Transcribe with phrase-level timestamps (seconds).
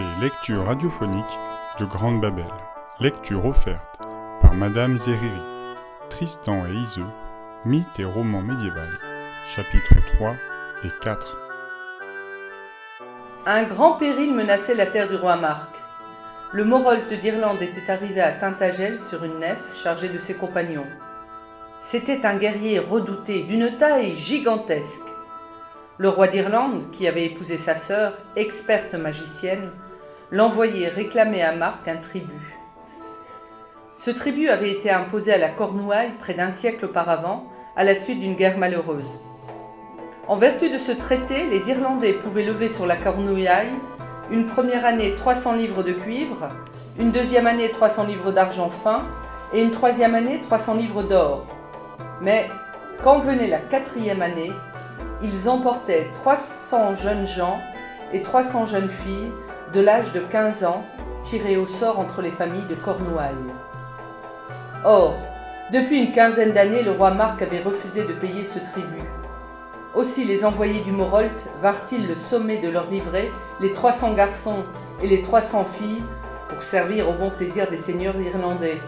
[0.00, 1.38] Les lectures radiophoniques
[1.78, 2.46] de Grande Babel.
[3.00, 3.98] Lecture offerte
[4.40, 5.42] par Madame Zeriri.
[6.08, 7.04] Tristan et Iseux,
[7.66, 8.98] mythe et roman médiéval.
[9.44, 10.36] Chapitres 3
[10.84, 11.38] et 4.
[13.44, 15.68] Un grand péril menaçait la terre du roi Marc.
[16.52, 20.88] Le Morolte d'Irlande était arrivé à Tintagel sur une nef chargée de ses compagnons.
[21.78, 25.10] C'était un guerrier redouté d'une taille gigantesque.
[25.98, 29.70] Le roi d'Irlande, qui avait épousé sa sœur, experte magicienne,
[30.30, 32.56] l'envoyait réclamer à Marc un tribut.
[33.96, 37.44] Ce tribut avait été imposé à la Cornouaille près d'un siècle auparavant,
[37.76, 39.18] à la suite d'une guerre malheureuse.
[40.28, 43.72] En vertu de ce traité, les Irlandais pouvaient lever sur la Cornouaille
[44.30, 46.48] une première année 300 livres de cuivre,
[46.98, 49.06] une deuxième année 300 livres d'argent fin
[49.52, 51.46] et une troisième année 300 livres d'or.
[52.20, 52.48] Mais
[53.02, 54.52] quand venait la quatrième année,
[55.22, 57.58] ils emportaient 300 jeunes gens
[58.12, 59.32] et 300 jeunes filles
[59.72, 60.82] de l'âge de 15 ans
[61.22, 63.34] tirés au sort entre les familles de Cornouailles.
[64.84, 65.14] Or,
[65.72, 69.04] depuis une quinzaine d'années, le roi Marc avait refusé de payer ce tribut.
[69.94, 74.64] Aussi les envoyés du Morolt vinrent-ils le sommet de leur livrer les 300 garçons
[75.02, 76.02] et les 300 filles
[76.48, 78.78] pour servir au bon plaisir des seigneurs irlandais.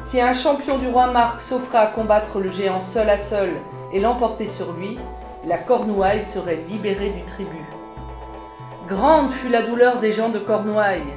[0.00, 3.50] Si un champion du roi Marc s'offrait à combattre le géant seul à seul
[3.92, 4.98] et l'emporter sur lui,
[5.44, 7.77] la Cornouaille serait libérée du tribut.
[8.88, 11.12] Grande fut la douleur des gens de Cornouailles.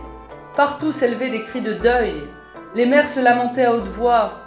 [0.58, 2.16] Partout s'élevaient des cris de deuil.
[2.76, 4.42] Les mères se lamentaient à haute voix.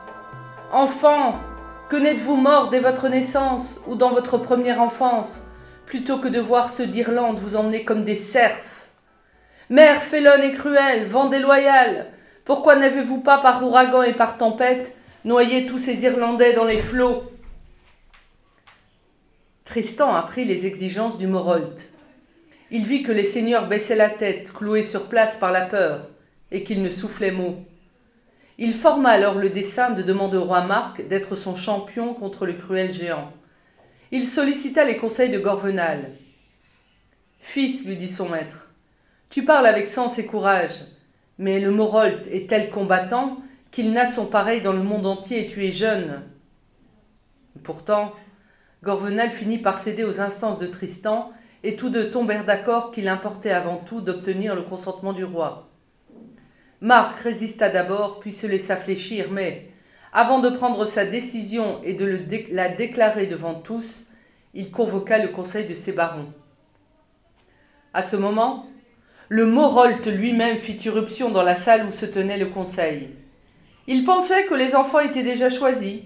[0.71, 1.41] Enfants,
[1.89, 5.41] que n'êtes-vous morts dès votre naissance ou dans votre première enfance,
[5.87, 8.83] plutôt que de voir ceux d'Irlande vous emmener comme des serfs
[9.71, 12.09] Mère félonne et cruelle, vent déloyal,
[12.45, 17.23] pourquoi n'avez-vous pas par ouragan et par tempête noyé tous ces Irlandais dans les flots?
[19.65, 21.94] Tristan apprit les exigences du Morolt.
[22.71, 26.09] Il vit que les seigneurs baissaient la tête, cloués sur place par la peur,
[26.51, 27.65] et qu'ils ne soufflaient mot.
[28.59, 32.53] Il forma alors le dessein de demander au roi Marc d'être son champion contre le
[32.53, 33.33] cruel géant.
[34.13, 36.13] Il sollicita les conseils de Gorvenal.
[37.41, 38.71] Fils, lui dit son maître,
[39.29, 40.85] tu parles avec sens et courage,
[41.39, 43.39] mais le Morolt est tel combattant
[43.73, 46.23] qu'il n'a son pareil dans le monde entier et tu es jeune.
[47.65, 48.13] Pourtant,
[48.85, 51.33] Gorvenal finit par céder aux instances de Tristan,
[51.65, 55.71] et tous deux tombèrent d'accord qu'il importait avant tout d'obtenir le consentement du roi.
[56.83, 59.71] Marc résista d'abord, puis se laissa fléchir, mais,
[60.13, 62.21] avant de prendre sa décision et de
[62.51, 64.05] la déclarer devant tous,
[64.53, 66.33] il convoqua le conseil de ses barons.
[67.95, 68.67] À ce moment,
[69.31, 73.09] le Morolt lui-même fit irruption dans la salle où se tenait le conseil.
[73.87, 76.03] Il pensait que les enfants étaient déjà choisis,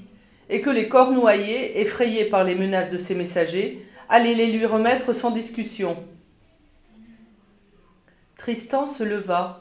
[0.50, 5.12] et que les Cornouaillais, effrayés par les menaces de ses messagers, allaient les lui remettre
[5.12, 5.96] sans discussion.
[8.36, 9.60] Tristan se leva.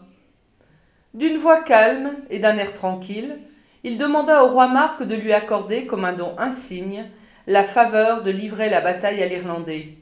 [1.14, 3.40] D'une voix calme et d'un air tranquille,
[3.84, 7.10] il demanda au roi Marc de lui accorder, comme un don insigne,
[7.48, 9.98] la faveur de livrer la bataille à l'Irlandais.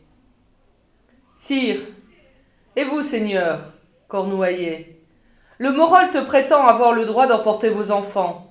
[1.35, 1.81] Sire,
[2.75, 3.73] et vous, seigneur,
[4.07, 4.99] Cornouaillet,
[5.57, 8.45] le Morolt prétend avoir le droit d'emporter vos enfants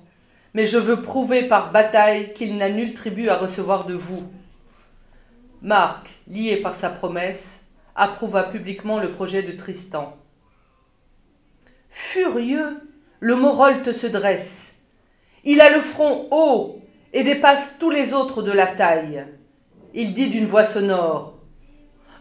[0.55, 4.23] mais je veux prouver par bataille qu'il n'a nul tribut à recevoir de vous.
[5.61, 7.61] Marc, lié par sa promesse,
[7.95, 10.15] approuva publiquement le projet de Tristan.
[11.89, 12.77] Furieux,
[13.19, 14.73] le Morolte se dresse.
[15.43, 16.81] Il a le front haut
[17.13, 19.25] et dépasse tous les autres de la taille.
[19.93, 21.35] Il dit d'une voix sonore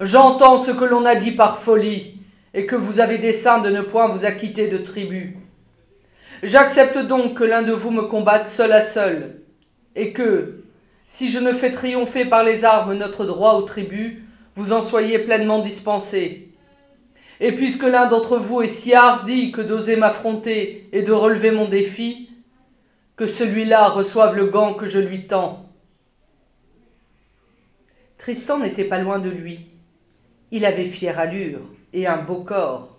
[0.01, 2.21] J'entends ce que l'on a dit par folie,
[2.53, 5.37] et que vous avez dessein de ne point vous acquitter de tribut.
[6.43, 9.43] J'accepte donc que l'un de vous me combatte seul à seul,
[9.97, 10.64] et que,
[11.07, 15.19] si je ne fais triompher par les armes notre droit au tribut, vous en soyez
[15.19, 16.49] pleinement dispensé.
[17.41, 21.69] Et puisque l'un d'entre vous est si hardi que d'oser m'affronter et de relever mon
[21.69, 22.31] défi,
[23.17, 25.69] que celui-là reçoive le gant que je lui tends.
[28.19, 29.67] Tristan n'était pas loin de lui.
[30.51, 31.61] Il avait fière allure
[31.93, 32.99] et un beau corps.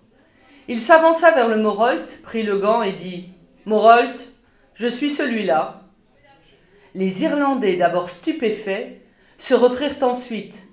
[0.68, 3.30] Il s'avança vers le Morolt, prit le gant et dit
[3.66, 4.30] Morolt,
[4.74, 5.85] je suis celui-là.
[6.96, 9.02] Les Irlandais, d'abord stupéfaits,
[9.38, 10.64] se reprirent ensuite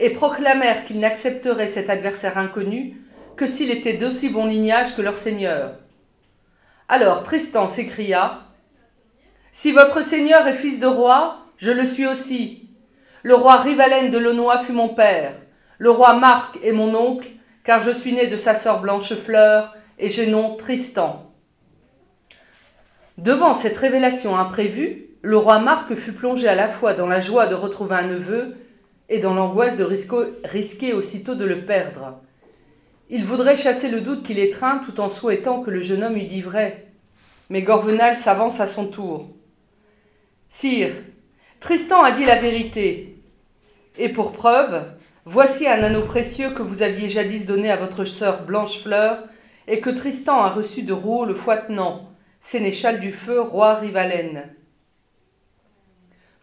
[0.00, 2.96] et proclamèrent qu'ils n'accepteraient cet adversaire inconnu
[3.36, 5.76] que s'il était d'aussi bon lignage que leur seigneur.
[6.88, 8.40] Alors Tristan s'écria
[9.52, 12.68] Si votre seigneur est fils de roi, je le suis aussi.
[13.22, 15.36] Le roi Rivalen de Launois fut mon père,
[15.78, 17.28] le roi Marc est mon oncle,
[17.62, 21.32] car je suis né de sa sœur Blanchefleur, et j'ai nom Tristan.
[23.16, 27.46] Devant cette révélation imprévue, le roi Marc fut plongé à la fois dans la joie
[27.46, 28.56] de retrouver un neveu
[29.08, 32.20] et dans l'angoisse de risquer aussitôt de le perdre.
[33.08, 36.26] Il voudrait chasser le doute qui l'étreint tout en souhaitant que le jeune homme eût
[36.26, 36.88] dit vrai.
[37.50, 39.28] Mais Gorvenal s'avance à son tour.
[40.48, 40.94] Sire,
[41.60, 43.22] Tristan a dit la vérité.
[43.98, 44.82] Et pour preuve,
[45.24, 49.22] voici un anneau précieux que vous aviez jadis donné à votre sœur Blanchefleur
[49.68, 52.10] et que Tristan a reçu de Rouault le Foitenant,
[52.40, 54.52] sénéchal du feu, roi Rivalen.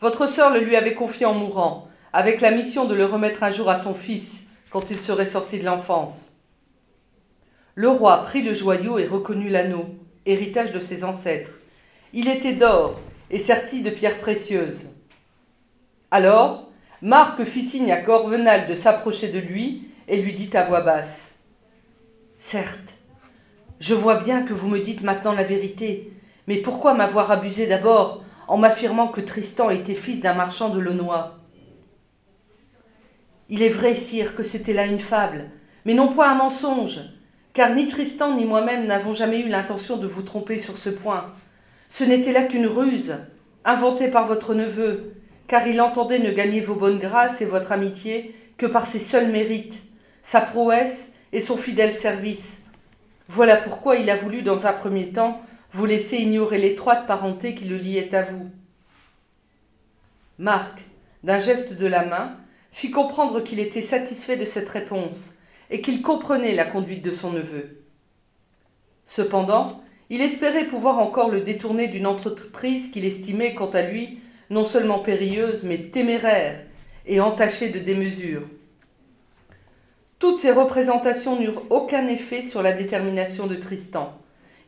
[0.01, 3.49] Votre sœur le lui avait confié en mourant, avec la mission de le remettre un
[3.49, 6.31] jour à son fils, quand il serait sorti de l'enfance.
[7.75, 9.85] Le roi prit le joyau et reconnut l'anneau,
[10.25, 11.59] héritage de ses ancêtres.
[12.13, 12.99] Il était d'or
[13.29, 14.89] et serti de pierres précieuses.
[16.11, 20.81] Alors, Marc fit signe à Corvenal de s'approcher de lui et lui dit à voix
[20.81, 21.35] basse
[22.37, 22.95] Certes,
[23.79, 26.11] je vois bien que vous me dites maintenant la vérité,
[26.47, 31.37] mais pourquoi m'avoir abusé d'abord en m'affirmant que Tristan était fils d'un marchand de Launois
[33.47, 35.45] Il est vrai, sire, que c'était là une fable,
[35.85, 36.99] mais non point un mensonge,
[37.53, 41.31] car ni Tristan ni moi-même n'avons jamais eu l'intention de vous tromper sur ce point.
[41.89, 43.17] Ce n'était là qu'une ruse,
[43.65, 45.13] inventée par votre neveu,
[45.47, 49.31] car il entendait ne gagner vos bonnes grâces et votre amitié que par ses seuls
[49.31, 49.83] mérites,
[50.23, 52.63] sa prouesse et son fidèle service.
[53.27, 55.39] Voilà pourquoi il a voulu, dans un premier temps,
[55.71, 58.49] vous laisser ignorer l'étroite parenté qui le liait à vous.
[60.37, 60.85] Marc,
[61.23, 62.37] d'un geste de la main,
[62.71, 65.33] fit comprendre qu'il était satisfait de cette réponse
[65.69, 67.81] et qu'il comprenait la conduite de son neveu.
[69.05, 74.19] Cependant, il espérait pouvoir encore le détourner d'une entreprise qu'il estimait, quant à lui,
[74.49, 76.63] non seulement périlleuse, mais téméraire
[77.05, 78.43] et entachée de démesure.
[80.17, 84.18] Toutes ces représentations n'eurent aucun effet sur la détermination de Tristan.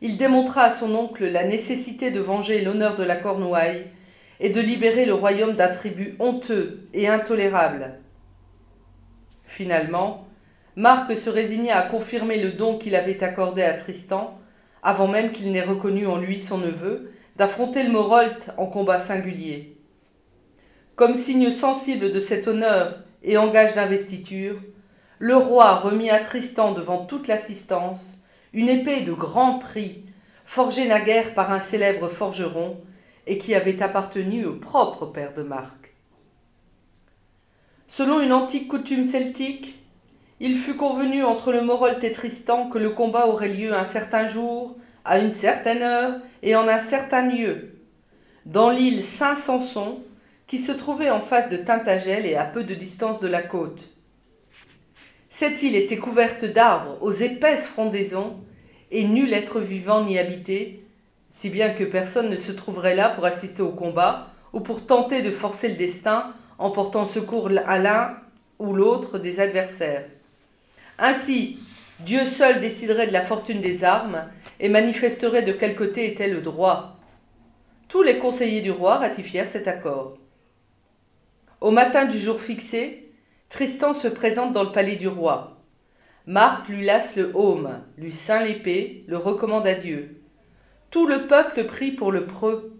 [0.04, 3.86] Il démontra à son oncle la nécessité de venger l'honneur de la Cornouaille
[4.40, 8.00] et de libérer le royaume d'un tribut honteux et intolérable.
[9.44, 10.26] Finalement,
[10.74, 14.40] Marc se résigna à confirmer le don qu'il avait accordé à Tristan,
[14.82, 19.76] avant même qu'il n'ait reconnu en lui son neveu, d'affronter le Morolt en combat singulier.
[20.96, 24.56] Comme signe sensible de cet honneur et en gage d'investiture,
[25.20, 28.18] le roi remit à Tristan devant toute l'assistance
[28.52, 30.04] une épée de grand prix,
[30.44, 32.78] forgée naguère par un célèbre forgeron,
[33.26, 35.94] et qui avait appartenu au propre père de Marc.
[37.88, 39.78] Selon une antique coutume celtique,
[40.40, 44.26] il fut convenu entre le Morolt et Tristan que le combat aurait lieu un certain
[44.28, 47.76] jour, à une certaine heure et en un certain lieu,
[48.44, 50.02] dans l'île Saint-Sanson,
[50.46, 53.91] qui se trouvait en face de Tintagel et à peu de distance de la côte.
[55.34, 58.36] Cette île était couverte d'arbres aux épaisses frondaisons,
[58.90, 60.80] et nul être vivant n'y habitait,
[61.30, 65.22] si bien que personne ne se trouverait là pour assister au combat, ou pour tenter
[65.22, 68.18] de forcer le destin en portant secours à l'un
[68.58, 70.04] ou l'autre des adversaires.
[70.98, 71.60] Ainsi,
[72.00, 74.26] Dieu seul déciderait de la fortune des armes
[74.60, 76.98] et manifesterait de quel côté était le droit.
[77.88, 80.18] Tous les conseillers du roi ratifièrent cet accord.
[81.62, 83.01] Au matin du jour fixé,
[83.52, 85.58] Tristan se présente dans le palais du roi.
[86.24, 90.22] Marc lui lasse le haume, lui ceint l'épée, le recommande à Dieu.
[90.90, 92.72] Tout le peuple prie pour le preux.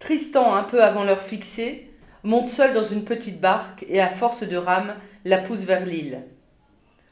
[0.00, 1.88] Tristan, un peu avant l'heure fixée,
[2.24, 6.24] monte seul dans une petite barque et à force de rames la pousse vers l'île.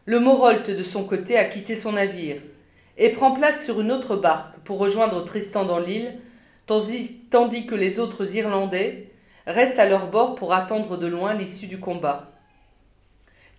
[0.05, 2.43] Le Morolt, de son côté, a quitté son navire
[2.99, 6.19] et prend place sur une autre barque pour rejoindre Tristan dans l'île,
[6.67, 9.12] tandis que les autres Irlandais,
[9.47, 12.29] restent à leur bord pour attendre de loin l'issue du combat.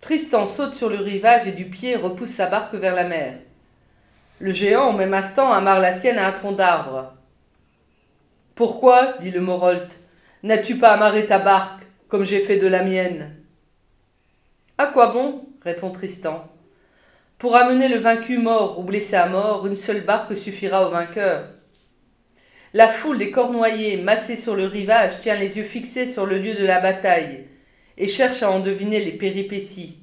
[0.00, 3.38] Tristan saute sur le rivage et du pied repousse sa barque vers la mer.
[4.38, 7.14] Le géant, au même instant, amarre la sienne à un tronc d'arbre.
[8.54, 9.98] Pourquoi, dit le Morolt,
[10.42, 13.34] n'as-tu pas amarré ta barque, comme j'ai fait de la mienne
[14.76, 15.46] À quoi bon?
[15.62, 16.46] répond Tristan.
[17.38, 21.46] Pour amener le vaincu mort ou blessé à mort, une seule barque suffira au vainqueur.
[22.74, 26.54] La foule des cornoyers massés sur le rivage tient les yeux fixés sur le lieu
[26.54, 27.46] de la bataille
[27.96, 30.00] et cherche à en deviner les péripéties.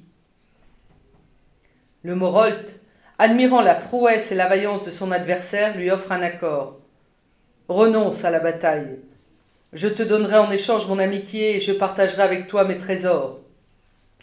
[2.02, 2.80] Le Morolt,
[3.18, 6.80] admirant la prouesse et la vaillance de son adversaire, lui offre un accord.
[7.68, 9.00] Renonce à la bataille.
[9.74, 13.40] Je te donnerai en échange mon amitié et je partagerai avec toi mes trésors.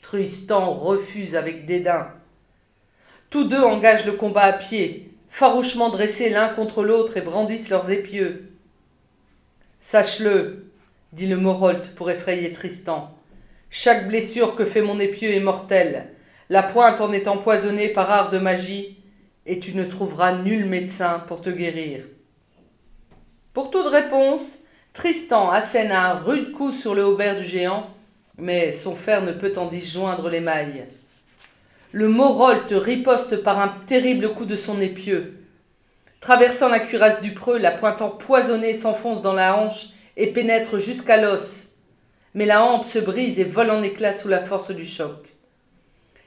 [0.01, 2.07] Tristan refuse avec dédain.
[3.29, 7.91] Tous deux engagent le combat à pied, farouchement dressés l'un contre l'autre et brandissent leurs
[7.91, 8.49] épieux.
[9.77, 10.65] Sache-le,
[11.13, 13.15] dit le Morolt pour effrayer Tristan.
[13.69, 16.07] Chaque blessure que fait mon épieu est mortelle.
[16.49, 18.97] La pointe en est empoisonnée par art de magie,
[19.45, 22.03] et tu ne trouveras nul médecin pour te guérir.
[23.53, 24.59] Pour toute réponse,
[24.93, 27.87] Tristan assène un rude coup sur le haubert du géant,
[28.37, 30.85] mais son fer ne peut en disjoindre les mailles.
[31.91, 35.39] Le Morolte riposte par un terrible coup de son épieu.
[36.19, 41.17] Traversant la cuirasse du preux, la pointe empoisonnée s'enfonce dans la hanche et pénètre jusqu'à
[41.17, 41.67] l'os.
[42.35, 45.29] Mais la hampe se brise et vole en éclats sous la force du choc.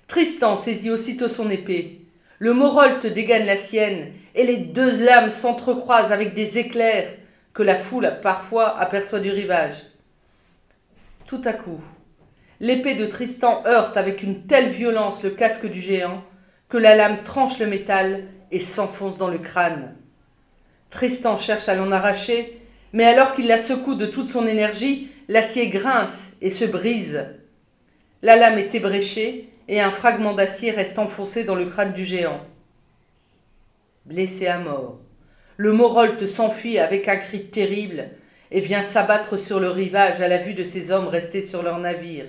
[0.09, 2.00] Tristan saisit aussitôt son épée.
[2.40, 7.09] Le Morolte dégaine la sienne, et les deux lames s'entrecroisent avec des éclairs
[7.54, 9.76] que la foule parfois aperçoit du rivage.
[11.26, 11.81] Tout à coup,
[12.62, 16.23] l'épée de Tristan heurte avec une telle violence le casque du géant
[16.69, 19.97] que la lame tranche le métal et s'enfonce dans le crâne.
[20.88, 25.71] Tristan cherche à l'en arracher, mais alors qu'il la secoue de toute son énergie, l'acier
[25.71, 27.26] grince et se brise.
[28.23, 32.40] La lame est ébréchée et un fragment d'acier reste enfoncé dans le crâne du géant.
[34.07, 35.00] Blessé à mort,
[35.57, 38.11] le Morolte s'enfuit avec un cri terrible
[38.52, 41.81] et vient s'abattre sur le rivage à la vue de ces hommes restés sur leur
[41.81, 42.26] navire.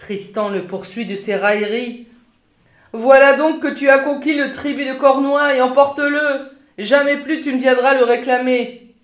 [0.00, 2.08] Tristan le poursuit de ses railleries.
[2.94, 6.50] Voilà donc que tu as conquis le tribut de Cornouailles, emporte-le.
[6.78, 8.94] Jamais plus tu ne viendras le réclamer.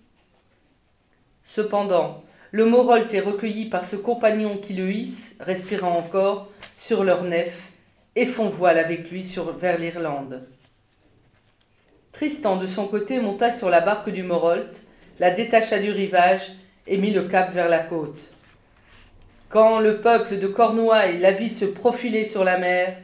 [1.45, 6.49] Cependant, le Morolte est recueilli par ce compagnon qui le hisse, respirant encore,
[6.79, 7.53] sur leur nef,
[8.17, 9.23] et font voile avec lui
[9.59, 10.49] vers l'Irlande.
[12.13, 14.83] Tristan, de son côté, monta sur la barque du Morolte,
[15.19, 16.53] la détacha du rivage
[16.87, 18.36] et mit le cap vers la côte.
[19.57, 22.99] Le peuple de Cornouailles la vit se profiler sur la mer,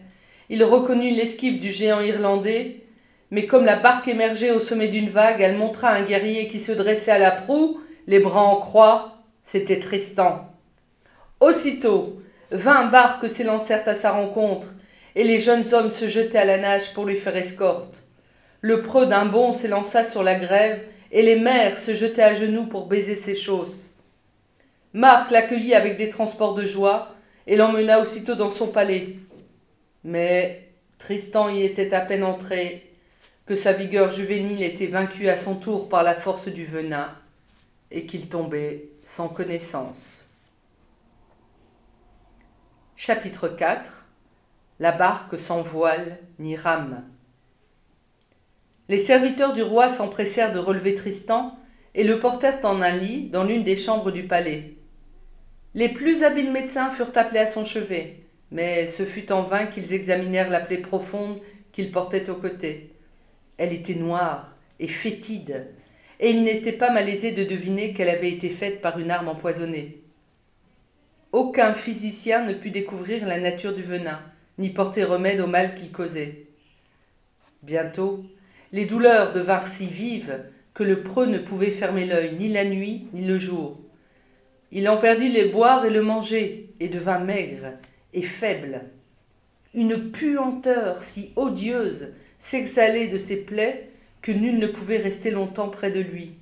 [0.50, 2.80] il reconnut l'esquive du géant irlandais,
[3.30, 6.73] mais comme la barque émergeait au sommet d'une vague, elle montra un guerrier qui se
[6.73, 10.47] dressait à la proue, les bras en croix, c'était Tristan.
[11.40, 14.75] Aussitôt, vingt barques s'élancèrent à sa rencontre,
[15.14, 18.02] et les jeunes hommes se jetaient à la nage pour lui faire escorte.
[18.61, 20.80] Le preux d'un bond s'élança sur la grève,
[21.12, 23.91] et les mères se jetaient à genoux pour baiser ses chausses.
[24.94, 27.14] Marc l'accueillit avec des transports de joie
[27.46, 29.16] et l'emmena aussitôt dans son palais.
[30.04, 30.68] Mais
[30.99, 32.90] Tristan y était à peine entré
[33.46, 37.11] que sa vigueur juvénile était vaincue à son tour par la force du venin
[37.90, 40.28] et qu'il tombait sans connaissance.
[42.96, 44.06] Chapitre 4
[44.78, 47.02] La barque sans voile ni rame.
[48.88, 51.58] Les serviteurs du roi s'empressèrent de relever Tristan
[51.94, 54.76] et le portèrent en un lit dans l'une des chambres du palais.
[55.75, 58.17] Les plus habiles médecins furent appelés à son chevet,
[58.50, 61.41] mais ce fut en vain qu'ils examinèrent la plaie profonde
[61.73, 62.91] qu'il portait au côté.
[63.57, 65.69] Elle était noire et fétide,
[66.21, 70.02] et il n'était pas malaisé de deviner qu'elle avait été faite par une arme empoisonnée.
[71.33, 74.21] Aucun physicien ne put découvrir la nature du venin,
[74.59, 76.45] ni porter remède au mal qu'il causait.
[77.62, 78.26] Bientôt,
[78.73, 83.07] les douleurs devinrent si vives que le preux ne pouvait fermer l'œil ni la nuit
[83.14, 83.81] ni le jour.
[84.73, 87.75] Il en perdit les boire et le manger, et devint maigre
[88.14, 88.83] et faible.
[89.75, 93.91] Une puanteur si odieuse s'exhalait de ses plaies
[94.23, 96.33] que nul ne pouvait rester longtemps près de lui.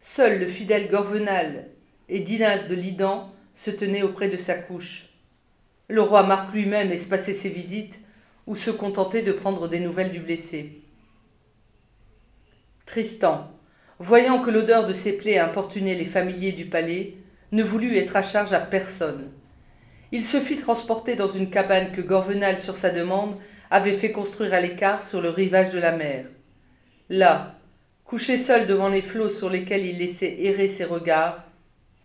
[0.00, 1.68] Seul le fidèle Gorvenal
[2.08, 5.08] et Dinas de Lidan se tenaient auprès de sa couche.
[5.88, 8.00] Le roi Marc lui-même espaçait ses visites
[8.46, 10.80] ou se contentait de prendre des nouvelles du blessé.
[12.86, 13.52] Tristan,
[14.00, 17.14] voyant que l'odeur de ses plaies importunait les familiers du palais,
[17.52, 19.30] ne voulut être à charge à personne.
[20.10, 23.36] Il se fit transporter dans une cabane que Gorvenal, sur sa demande,
[23.70, 26.24] avait fait construire à l'écart sur le rivage de la mer.
[27.10, 27.56] Là,
[28.04, 31.44] couché seul devant les flots sur lesquels il laissait errer ses regards,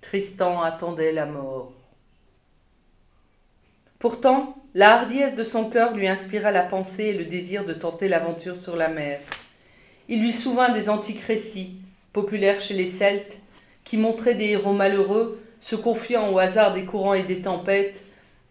[0.01, 1.73] Tristan attendait la mort.
[3.97, 8.09] Pourtant, la hardiesse de son cœur lui inspira la pensée et le désir de tenter
[8.09, 9.19] l'aventure sur la mer.
[10.09, 11.79] Il lui souvint des antiques récits,
[12.15, 13.39] populaires chez les Celtes,
[13.83, 18.03] qui montraient des héros malheureux se confiant au hasard des courants et des tempêtes,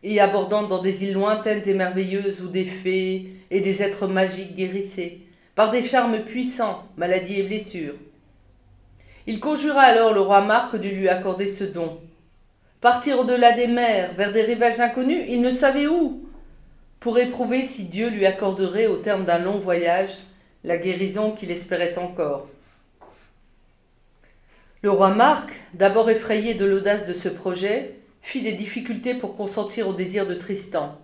[0.02, 4.54] et abordant dans des îles lointaines et merveilleuses où des fées et des êtres magiques
[4.54, 5.16] guérissaient,
[5.54, 7.94] par des charmes puissants, maladies et blessures.
[9.26, 12.00] Il conjura alors le roi Marc de lui accorder ce don.
[12.82, 16.28] Partir au-delà des mers, vers des rivages inconnus, il ne savait où,
[17.00, 20.18] pour éprouver si Dieu lui accorderait, au terme d'un long voyage,
[20.64, 22.48] la guérison qu'il espérait encore.
[24.84, 29.88] Le roi Marc, d'abord effrayé de l'audace de ce projet, fit des difficultés pour consentir
[29.88, 30.98] au désir de Tristan.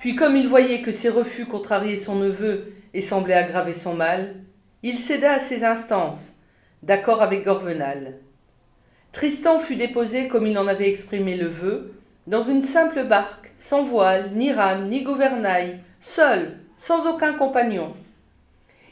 [0.00, 4.34] Puis comme il voyait que ses refus contrariaient son neveu et semblaient aggraver son mal,
[4.82, 6.34] il céda à ses instances,
[6.82, 8.14] d'accord avec Gorvenal.
[9.12, 11.92] Tristan fut déposé comme il en avait exprimé le vœu,
[12.26, 17.94] dans une simple barque, sans voile, ni rame, ni gouvernail, seul, sans aucun compagnon.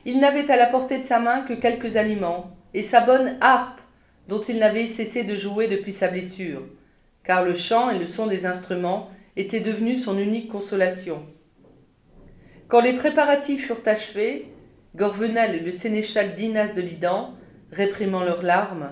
[0.05, 3.81] Il n'avait à la portée de sa main que quelques aliments, et sa bonne harpe,
[4.29, 6.63] dont il n'avait cessé de jouer depuis sa blessure,
[7.23, 11.25] car le chant et le son des instruments était devenu son unique consolation.
[12.69, 14.49] Quand les préparatifs furent achevés,
[14.97, 17.35] Gorvenal et le sénéchal Dinas de Lidan,
[17.73, 18.91] réprimant leurs larmes,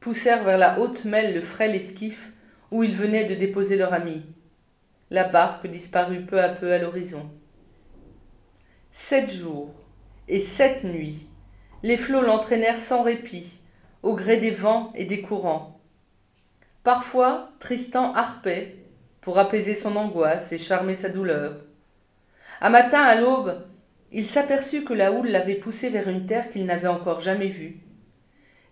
[0.00, 2.32] poussèrent vers la haute mêle le frêle esquif
[2.70, 4.22] où ils venaient de déposer leur ami.
[5.10, 7.30] La barque disparut peu à peu à l'horizon.
[8.90, 9.74] Sept jours
[10.28, 11.28] et sept nuits,
[11.82, 13.46] les flots l'entraînèrent sans répit,
[14.02, 15.80] au gré des vents et des courants.
[16.82, 18.76] Parfois, Tristan harpait
[19.20, 21.56] pour apaiser son angoisse et charmer sa douleur.
[22.60, 23.62] Un matin, à l'aube,
[24.10, 27.76] il s'aperçut que la houle l'avait poussé vers une terre qu'il n'avait encore jamais vue.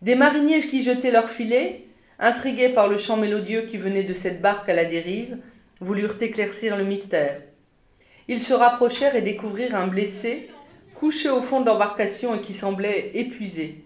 [0.02, 1.84] Des mariniers qui jetaient leurs filets,
[2.18, 5.38] intrigués par le chant mélodieux qui venait de cette barque à la dérive,
[5.80, 7.42] voulurent éclaircir le mystère.
[8.28, 10.50] Ils se rapprochèrent et découvrirent un blessé
[10.98, 13.84] couché au fond de l'embarcation et qui semblait épuisé.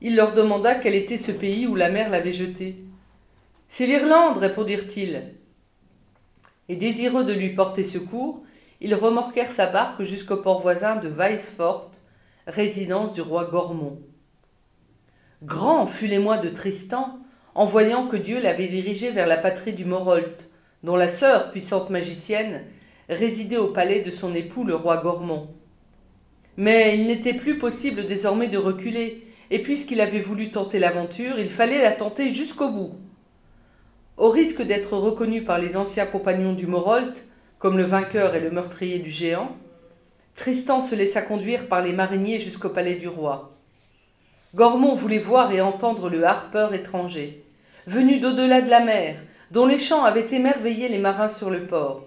[0.00, 2.76] Il leur demanda quel était ce pays où la mer l'avait jeté.
[3.66, 5.34] C'est l'Irlande, répondirent-ils.
[6.68, 8.42] Et désireux de lui porter secours,
[8.80, 11.90] ils remorquèrent sa barque jusqu'au port voisin de Weisfort,
[12.46, 13.98] résidence du roi Gormont.
[15.42, 17.18] Grand fut l'émoi de Tristan
[17.54, 20.48] en voyant que Dieu l'avait dirigé vers la patrie du Morolt,
[20.84, 22.64] dont la sœur, puissante magicienne,
[23.08, 25.48] résidait au palais de son époux le roi Gormont.
[26.58, 31.48] Mais il n'était plus possible désormais de reculer, et puisqu'il avait voulu tenter l'aventure, il
[31.48, 32.94] fallait la tenter jusqu'au bout.
[34.16, 37.28] Au risque d'être reconnu par les anciens compagnons du Morolt,
[37.60, 39.56] comme le vainqueur et le meurtrier du géant,
[40.34, 43.56] Tristan se laissa conduire par les mariniers jusqu'au palais du roi.
[44.56, 47.44] Gormont voulait voir et entendre le harpeur étranger,
[47.86, 49.22] venu d'au-delà de la mer,
[49.52, 52.04] dont les chants avaient émerveillé les marins sur le port.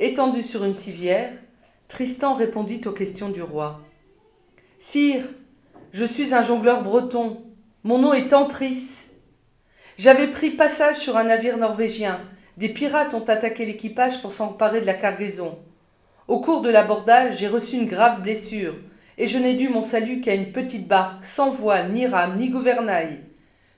[0.00, 1.30] Étendu sur une civière,
[1.90, 3.80] Tristan répondit aux questions du roi.
[4.78, 5.24] Sire,
[5.92, 7.42] je suis un jongleur breton.
[7.82, 9.06] Mon nom est Tantris.
[9.98, 12.20] J'avais pris passage sur un navire norvégien.
[12.56, 15.58] Des pirates ont attaqué l'équipage pour s'emparer de la cargaison.
[16.28, 18.76] Au cours de l'abordage, j'ai reçu une grave blessure,
[19.18, 22.50] et je n'ai dû mon salut qu'à une petite barque, sans voile, ni rame, ni
[22.50, 23.18] gouvernail,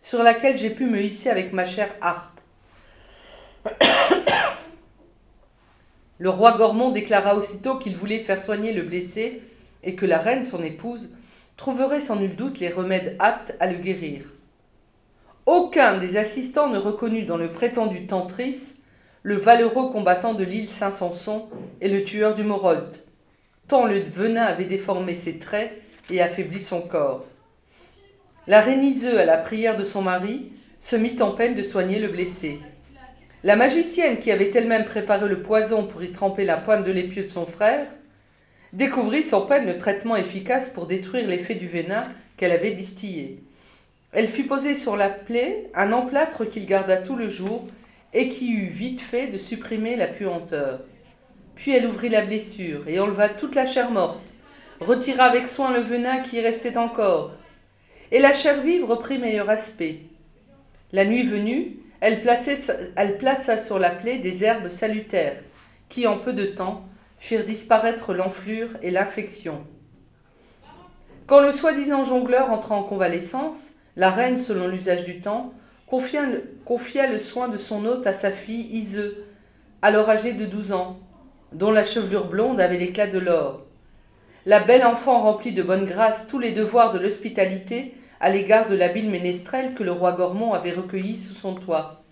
[0.03, 2.41] sur laquelle j'ai pu me hisser avec ma chère harpe.
[6.23, 9.43] Le roi Gormont déclara aussitôt qu'il voulait faire soigner le blessé
[9.83, 11.11] et que la reine, son épouse,
[11.57, 14.27] trouverait sans nul doute les remèdes aptes à le guérir.
[15.47, 18.77] Aucun des assistants ne reconnut dans le prétendu Tantris
[19.25, 21.49] le valeureux combattant de l'île Saint-Sanson
[21.81, 23.05] et le tueur du Morolt,
[23.67, 25.73] tant le venin avait déformé ses traits
[26.09, 27.25] et affaibli son corps.
[28.47, 31.99] La reine Iseux, à la prière de son mari, se mit en peine de soigner
[31.99, 32.61] le blessé.
[33.45, 37.25] La magicienne, qui avait elle-même préparé le poison pour y tremper la pointe de l'épieu
[37.25, 37.89] de son frère,
[38.73, 42.05] découvrit sans peine le traitement efficace pour détruire l'effet du venin
[42.37, 43.41] qu'elle avait distillé.
[44.13, 47.67] Elle fit poser sur la plaie un emplâtre qu'il garda tout le jour
[48.15, 50.81] et qui eut vite fait de supprimer la puanteur.
[51.57, 54.35] Puis elle ouvrit la blessure et enleva toute la chair morte,
[54.81, 57.33] retira avec soin le venin qui restait encore,
[58.13, 60.01] et la chair vive reprit meilleur aspect.
[60.93, 62.21] La nuit venue, elle,
[63.19, 65.37] plaça sur la plaie des herbes salutaires,
[65.89, 66.85] qui en peu de temps
[67.21, 69.65] firent disparaître l'enflure et l'infection.
[71.29, 75.55] Quand le soi-disant jongleur entra en convalescence, la reine, selon l'usage du temps,
[75.87, 76.27] confia
[77.07, 79.25] le, soin de son hôte à sa fille Iseux,
[79.81, 80.99] alors âgée de douze ans,
[81.53, 83.63] dont la chevelure blonde avait l'éclat de l'or.
[84.45, 88.77] La belle enfant remplit de bonne grâce tous les devoirs de l'hospitalité à l'égard de
[88.77, 92.05] l'habile ménestrel que le roi Gormont avait recueilli sous son toit.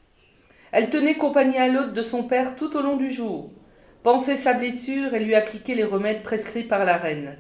[0.73, 3.53] Elle tenait compagnie à l'hôte de son père tout au long du jour,
[4.03, 7.37] pensait sa blessure et lui appliquait les remèdes prescrits par la reine.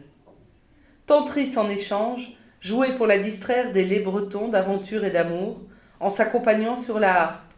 [1.06, 2.30] Tantris, en échange,
[2.60, 5.60] jouait pour la distraire des laits bretons d'aventure et d'amour,
[5.98, 7.52] en s'accompagnant sur la harpe.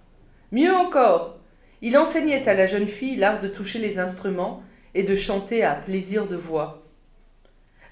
[0.50, 1.38] Mieux encore,
[1.82, 4.62] il enseignait à la jeune fille l'art de toucher les instruments
[4.94, 6.86] et de chanter à plaisir de voix.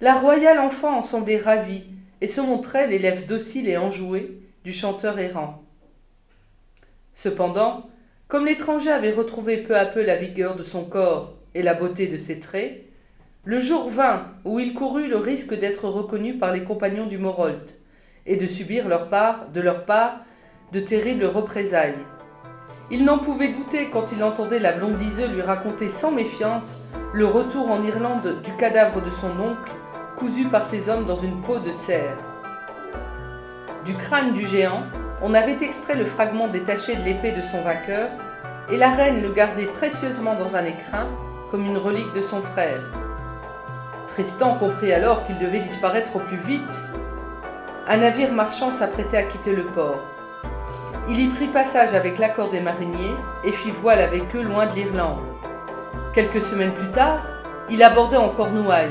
[0.00, 1.84] La royale enfant en semblait ravie,
[2.20, 5.62] et se montrait l'élève docile et enjoué du chanteur errant.
[7.14, 7.88] Cependant,
[8.28, 12.06] comme l'étranger avait retrouvé peu à peu la vigueur de son corps et la beauté
[12.06, 12.84] de ses traits,
[13.44, 17.74] le jour vint où il courut le risque d'être reconnu par les compagnons du Morolt
[18.26, 20.20] et de subir leur part, de leur part
[20.72, 21.98] de terribles représailles.
[22.90, 26.66] Il n'en pouvait douter quand il entendait la blonde Iseux lui raconter sans méfiance
[27.12, 29.72] le retour en Irlande du cadavre de son oncle
[30.20, 32.14] cousu par ses hommes dans une peau de cerf.
[33.86, 34.82] Du crâne du géant,
[35.22, 38.10] on avait extrait le fragment détaché de l'épée de son vainqueur,
[38.70, 41.06] et la reine le gardait précieusement dans un écrin,
[41.50, 42.82] comme une relique de son frère.
[44.08, 46.82] Tristan comprit alors qu'il devait disparaître au plus vite.
[47.88, 50.02] Un navire marchand s'apprêtait à quitter le port.
[51.08, 54.74] Il y prit passage avec l'accord des mariniers et fit voile avec eux loin de
[54.74, 55.20] l'Irlande.
[56.12, 57.20] Quelques semaines plus tard,
[57.70, 58.90] il abordait en Cornouailles.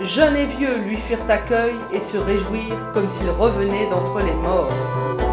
[0.00, 5.25] Jeunes et vieux lui firent accueil et se réjouirent comme s'il revenait d'entre les morts.